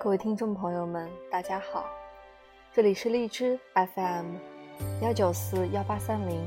[0.00, 1.84] 各位听众朋友们，大家好，
[2.72, 4.26] 这里是荔枝 FM
[5.02, 6.38] 幺九四幺八三零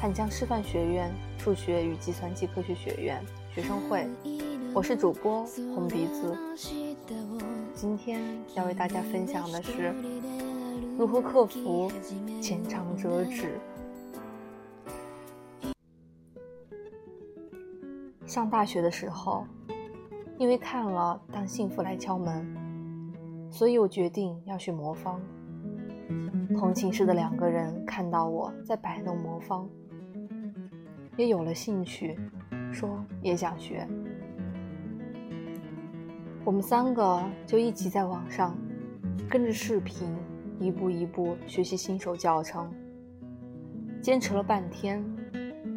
[0.00, 3.24] 汉江师范学院数学与计算机科学学院
[3.54, 4.08] 学生会，
[4.74, 5.44] 我是主播
[5.76, 6.36] 红鼻子。
[7.72, 8.20] 今天
[8.56, 9.94] 要为大家分享的是
[10.98, 11.88] 如何克服
[12.42, 13.60] 浅尝辄止。
[18.26, 19.46] 上大学的时候，
[20.36, 22.44] 因为看了《当幸福来敲门》，
[23.52, 25.20] 所以我决定要学魔方。
[26.56, 29.68] 同寝室的两个人看到我在摆弄魔方，
[31.18, 32.18] 也有了兴趣，
[32.72, 33.86] 说也想学。
[36.44, 38.56] 我们三个就一起在网上
[39.28, 40.08] 跟着视频，
[40.58, 42.72] 一步一步学习新手教程。
[44.00, 45.04] 坚持了半天，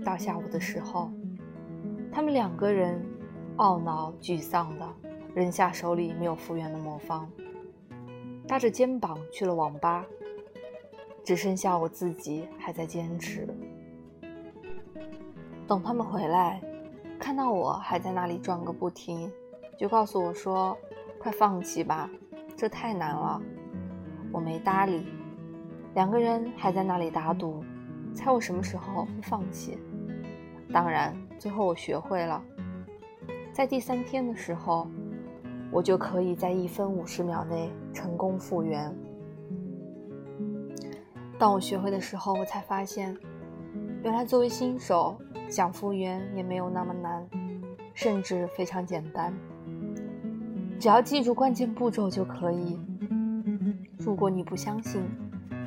[0.03, 1.12] 到下午的时候。
[2.09, 3.05] 他们两个人
[3.57, 4.87] 懊恼沮丧的
[5.34, 7.29] 扔下手里没有复原的魔方，
[8.48, 10.05] 搭着肩膀去了网吧。
[11.24, 13.48] 只剩下我自己还在坚持。
[15.68, 16.62] 等他们回来，
[17.20, 19.32] 看到我还在那里转个不停，
[19.77, 20.77] 就告诉我说
[21.18, 22.10] ：“快放弃吧，
[22.55, 23.41] 这太难了。”
[24.32, 25.07] 我没搭理。
[25.93, 27.63] 两个人还在那里打赌，
[28.13, 29.77] 猜我什么时候会放弃。
[30.71, 31.15] 当然。
[31.37, 32.41] 最后我学会了，
[33.52, 34.87] 在第三天的时候，
[35.76, 38.90] 我就可以在一分五十秒内成功复原。
[41.37, 43.13] 当我学会的时候，我才发现，
[44.01, 45.18] 原来作为新手
[45.49, 47.27] 想复原也没有那么难，
[47.93, 49.34] 甚至非常简单，
[50.79, 52.79] 只要记住关键步骤就可以。
[53.98, 55.03] 如果你不相信，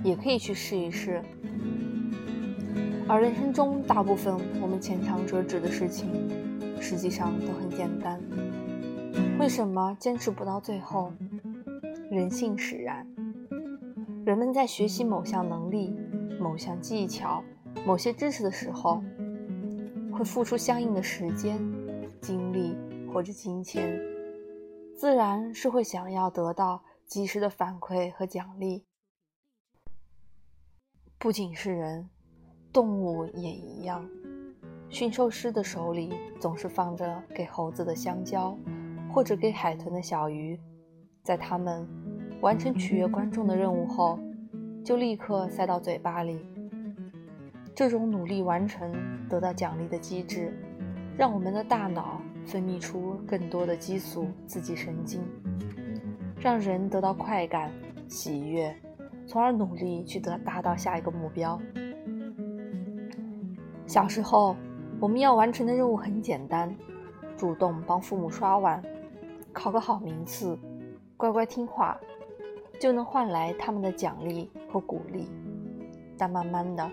[0.03, 1.21] 也可以去试一试。
[3.07, 6.09] 而人生中大部分我们浅尝辄止的事情，
[6.81, 8.19] 实际上都很简单。
[9.39, 11.13] 为什么坚持不到最后？
[12.11, 13.07] 人性使然。
[14.27, 15.97] 人们在学习某项能力、
[16.41, 17.43] 某项技巧、
[17.87, 19.01] 某些知识的时候，
[20.13, 21.57] 会付出相应的时间、
[22.21, 22.77] 精力
[23.13, 24.01] 或者金钱，
[24.97, 28.85] 自然是会想要得到及时的反馈和奖励。
[31.17, 32.11] 不仅是人。
[32.71, 34.07] 动物也一样，
[34.91, 38.57] 驯兽师的手里总是放着给猴子的香蕉，
[39.13, 40.59] 或者给海豚的小鱼，
[41.23, 41.87] 在他们
[42.41, 44.19] 完成取悦观众的任务后，
[44.85, 46.47] 就立刻塞到嘴巴里。
[47.75, 48.93] 这种努力完成
[49.29, 50.53] 得到奖励的机制，
[51.17, 55.23] 让我们的大脑分泌出更多的激素刺激神经，
[56.41, 57.71] 让人得到快感、
[58.09, 58.75] 喜悦，
[59.27, 61.61] 从而努力去得达到下一个目标。
[63.87, 64.57] 小时候，
[65.01, 66.75] 我们要完成的任务很简单：
[67.37, 68.83] 主动帮父母刷碗，
[69.53, 70.59] 考个好名次，
[71.17, 71.99] 乖乖听话，
[72.79, 75.29] 就能换来他们的奖励和鼓励。
[76.17, 76.91] 但慢慢的，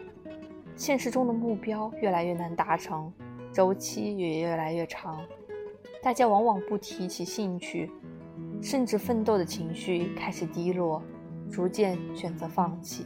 [0.75, 3.11] 现实中的目标越来越难达成，
[3.51, 5.19] 周期也越来越长，
[6.01, 7.91] 大家往往不提起兴趣，
[8.61, 11.01] 甚至奋斗的情绪开始低落，
[11.51, 13.05] 逐渐选择放弃。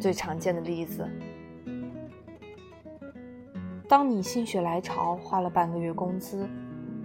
[0.00, 1.08] 最常见的例子。
[3.88, 6.48] 当你心血来潮花了半个月工资，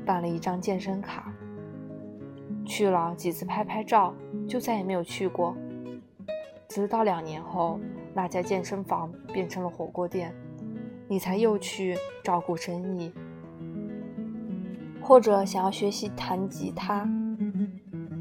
[0.08, 1.32] 办了一张健身卡，
[2.66, 4.14] 去了几次拍拍照，
[4.48, 5.54] 就再也没有去过。
[6.70, 7.78] 直到两年后，
[8.14, 10.34] 那家健身房变成了火锅店，
[11.10, 13.14] 你才又去照顾生意。
[15.02, 17.08] 或者想要学习弹吉他，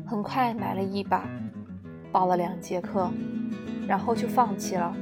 [0.04, 1.28] 很快买了一把，
[2.10, 3.08] 报了两节课，
[3.86, 4.94] 然后就放弃了，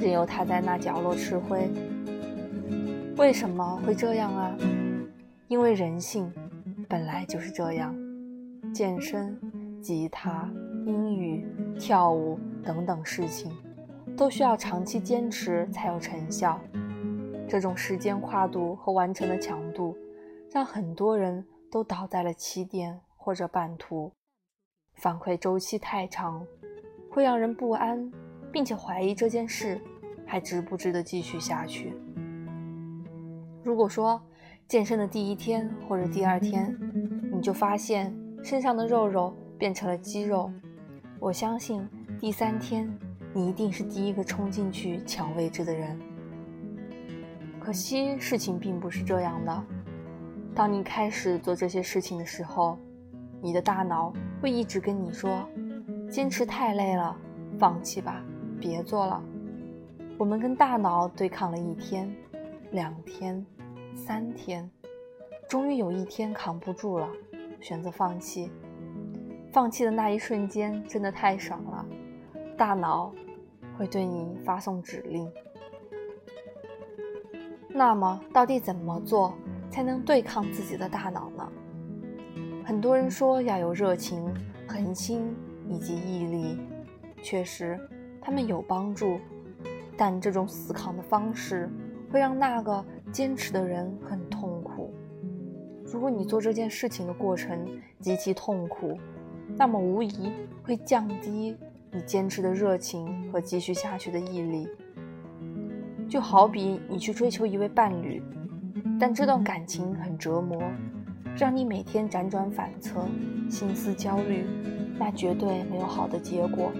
[0.00, 1.70] 任由它在那角落吃灰。
[3.16, 4.56] 为什么会这样啊？
[5.52, 6.32] 因为人性
[6.88, 7.94] 本来就是这样。
[8.72, 9.38] 健身、
[9.82, 10.50] 吉他、
[10.86, 11.46] 英语、
[11.78, 13.52] 跳舞等等事情，
[14.16, 16.58] 都需要长期坚持才有成效。
[17.46, 19.94] 这种时间跨度和完成的强度，
[20.50, 24.10] 让很多人都倒在了起点或者半途。
[24.94, 26.42] 反馈周期太长，
[27.10, 28.10] 会让人不安，
[28.50, 29.78] 并且怀疑这件事
[30.24, 31.92] 还值不值得继续下去。
[33.62, 34.18] 如果说
[34.72, 36.74] 健身的第一天或者第二天，
[37.30, 38.10] 你就发现
[38.42, 40.50] 身上的肉肉变成了肌肉，
[41.20, 41.86] 我相信
[42.18, 42.90] 第三天
[43.34, 46.00] 你一定是第一个冲进去抢位置的人。
[47.60, 49.62] 可惜事情并不是这样的。
[50.54, 52.78] 当你开始做这些事情的时候，
[53.42, 54.10] 你的大脑
[54.40, 55.46] 会一直跟你说
[56.08, 57.14] ：“坚持太累了，
[57.58, 58.24] 放弃吧，
[58.58, 59.22] 别做了。”
[60.16, 62.10] 我们跟大脑对抗了一天。
[62.70, 63.44] 两天，
[63.94, 64.68] 三天，
[65.48, 67.08] 终于有一天扛不住了，
[67.60, 68.50] 选择放弃。
[69.52, 71.86] 放弃的那一瞬间真的太爽了，
[72.56, 73.12] 大脑
[73.76, 75.30] 会对你发送指令。
[77.68, 79.34] 那么，到底怎么做
[79.70, 81.52] 才能对抗自己的大脑呢？
[82.64, 84.32] 很多人说要有热情、
[84.66, 85.34] 恒心
[85.68, 86.58] 以及毅力，
[87.22, 87.78] 确实，
[88.20, 89.20] 他们有帮助。
[89.96, 91.68] 但这种死扛的方式
[92.10, 94.92] 会让那个坚持的人很痛苦。
[95.84, 97.68] 如果你做这件事情的过程
[98.00, 98.98] 极其痛苦，
[99.54, 100.32] 那么无疑
[100.62, 101.54] 会降低
[101.90, 104.66] 你坚持的热情和继续下去的毅力。
[106.08, 108.22] 就好比你去追求一位伴侣，
[108.98, 110.62] 但这段感情很折磨，
[111.36, 113.06] 让你每天辗转反侧、
[113.50, 114.46] 心思焦虑，
[114.98, 116.72] 那绝对没有好的结果。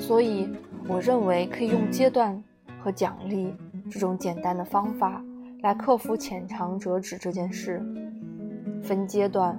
[0.00, 0.48] 所以，
[0.88, 2.42] 我认为可以用阶段
[2.78, 3.54] 和奖励
[3.94, 5.24] 这种简单的方法
[5.62, 7.80] 来克服浅尝辄止这件事。
[8.82, 9.56] 分阶段，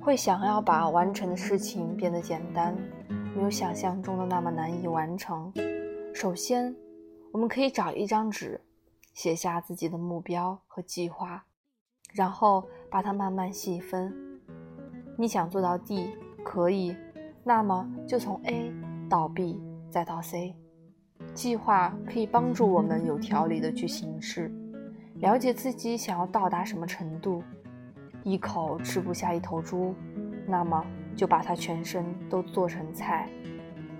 [0.00, 2.76] 会想要把完成的事情变得简单，
[3.36, 5.52] 没有想象中的那么难以完成。
[6.12, 6.74] 首先，
[7.30, 8.60] 我们可以找一张纸，
[9.14, 11.44] 写下自己的目标和计划，
[12.12, 14.12] 然后把它慢慢细分。
[15.16, 16.10] 你想做到 D，
[16.42, 16.96] 可以，
[17.44, 18.72] 那么就从 A
[19.08, 20.56] 到 B 再到 C。
[21.34, 24.50] 计划可以帮助我们有条理的去行事，
[25.16, 27.42] 了解自己想要到达什么程度。
[28.22, 29.94] 一口吃不下一头猪，
[30.46, 30.84] 那么
[31.16, 33.28] 就把它全身都做成菜。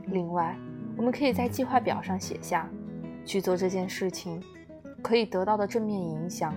[0.07, 0.57] 另外，
[0.97, 2.69] 我们可以在计划表上写下，
[3.25, 4.41] 去做这件事情
[5.03, 6.55] 可以得到的正面影响。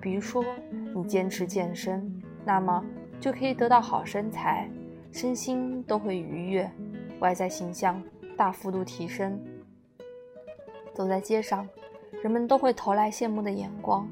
[0.00, 0.44] 比如说，
[0.94, 2.84] 你坚持健身，那么
[3.18, 4.68] 就可以得到好身材，
[5.10, 6.70] 身心都会愉悦，
[7.18, 8.00] 外在形象
[8.36, 9.40] 大幅度提升。
[10.94, 11.68] 走在街上，
[12.22, 14.08] 人们都会投来羡慕的眼光。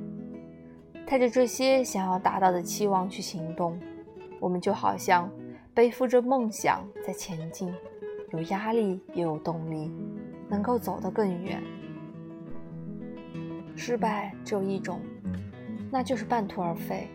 [1.07, 3.79] 带着这些想要达到的期望去行动，
[4.39, 5.29] 我们就好像
[5.75, 7.73] 背负着梦想在前进。
[8.31, 9.91] 有压力也有动力，
[10.49, 11.61] 能够走得更远。
[13.75, 15.01] 失败只有一种，
[15.91, 17.09] 那就是半途而废；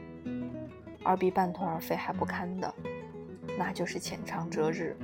[1.03, 2.73] 而比半途而废还不堪的，
[3.57, 4.97] 那就是浅尝辄止。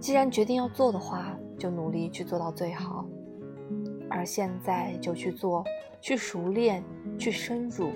[0.00, 3.04] 既然决定要做的话，就努力去做到最好。
[4.10, 5.64] 而现在就去做，
[6.00, 6.82] 去熟练，
[7.18, 7.92] 去深入，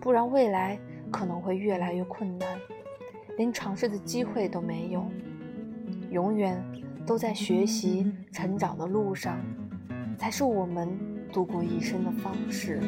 [0.00, 0.78] 不然未来
[1.10, 2.58] 可能会越来越困难，
[3.36, 5.04] 连尝试的机会都没有。
[6.10, 6.62] 永远
[7.04, 9.38] 都在学习成长的路上，
[10.16, 10.88] 才是我们
[11.32, 12.80] 度过一生的方式。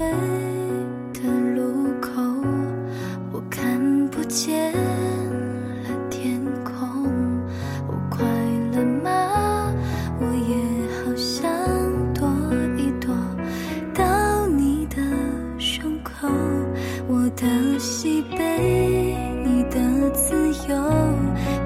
[0.00, 0.06] 回
[1.12, 1.60] 的路
[2.00, 2.22] 口
[3.32, 7.04] 我看不见了天空
[7.86, 8.24] 我快
[8.72, 9.74] 乐吗？
[10.18, 10.56] 我也
[11.04, 11.50] 好想
[12.14, 12.26] 躲
[12.78, 13.14] 一躲
[13.92, 14.96] 到你的
[15.58, 16.26] 胸口
[17.06, 19.14] 我的喜悲
[19.44, 20.74] 你的自由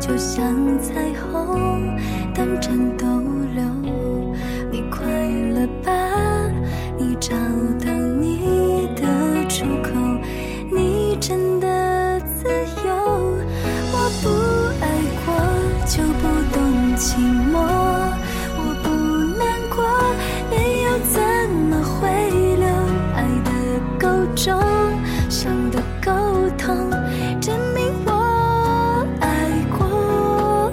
[0.01, 0.45] 就像
[0.81, 1.97] 彩虹
[2.35, 2.69] 等着
[16.97, 17.17] 寂
[17.53, 17.59] 寞，
[18.57, 18.89] 我不
[19.39, 19.77] 难过。
[20.51, 21.21] 你又怎
[21.69, 22.09] 么会
[22.57, 22.67] 留
[23.15, 23.51] 爱的
[23.99, 24.03] 够
[24.35, 24.45] 重
[25.29, 25.83] 伤的？
[26.05, 26.13] 够
[26.59, 26.91] 痛，
[27.41, 29.27] 证明我爱
[29.77, 30.71] 过。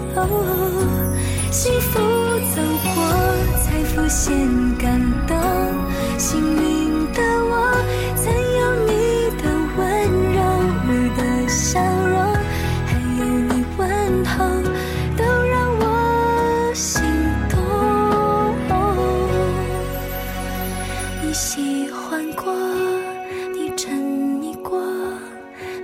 [1.50, 2.00] 幸福
[2.54, 2.62] 走
[2.94, 2.96] 过
[3.64, 4.36] 才浮现
[4.78, 5.38] 感动，
[6.18, 6.71] 心里。
[21.32, 22.54] 你喜欢过，
[23.54, 23.98] 你沉
[24.42, 24.84] 溺过，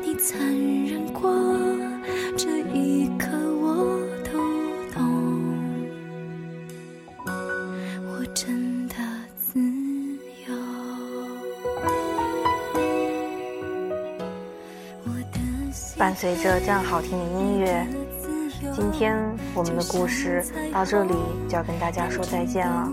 [0.03, 1.31] 你残忍过，
[2.35, 3.29] 这一刻
[3.61, 4.31] 我都
[4.93, 4.99] 懂。
[7.25, 8.95] 我真的
[9.37, 9.57] 自
[10.49, 10.53] 由。
[15.97, 17.87] 伴随着这样好听的音乐，
[18.75, 19.15] 今天
[19.55, 21.13] 我们的故事到这里
[21.47, 22.91] 就要跟大家说再见了。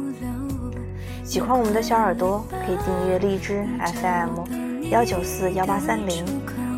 [1.25, 6.23] 喜欢我们的小耳朵可以订阅荔枝 FM 幺九四幺八三零，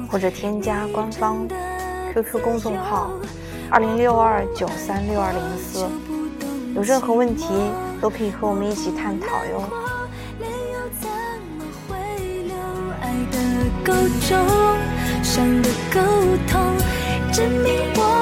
[0.08, 1.46] 或者添加官方
[2.14, 3.10] QQ 公众号
[3.68, 5.88] 二零六二九三六二零四，
[6.76, 7.48] 有任何问题
[8.00, 9.62] 都可以和我们一起探讨哟。
[13.84, 13.92] 沟，
[15.22, 16.00] 伤的沟
[16.48, 16.76] 通，
[17.32, 18.15] 证明我。